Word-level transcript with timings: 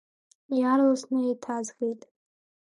Иаарласны 0.59 1.19
еиҭазгеит. 1.25 2.01